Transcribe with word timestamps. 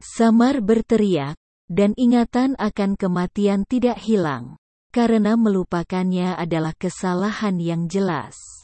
Samar 0.00 0.64
berteriak, 0.64 1.36
dan 1.68 1.92
ingatan 1.96 2.56
akan 2.56 2.96
kematian 2.96 3.68
tidak 3.68 4.00
hilang. 4.00 4.56
Karena 4.94 5.36
melupakannya 5.36 6.32
adalah 6.40 6.72
kesalahan 6.72 7.60
yang 7.60 7.84
jelas. 7.84 8.55